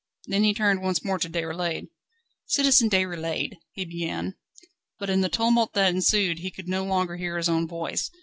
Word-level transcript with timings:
Then 0.25 0.43
he 0.43 0.55
turned 0.55 0.81
once 0.81 1.05
more 1.05 1.19
to 1.19 1.29
Déroulède. 1.29 1.89
"Citizen 2.47 2.89
Déroulède..." 2.89 3.57
he 3.75 3.85
began. 3.85 4.33
But 4.97 5.11
in 5.11 5.21
the 5.21 5.29
tumult 5.29 5.73
that 5.75 5.93
ensued 5.93 6.39
he 6.39 6.49
could 6.49 6.67
no 6.67 6.83
longer 6.83 7.17
hear 7.17 7.37
his 7.37 7.47
own 7.47 7.67
voice. 7.67 8.09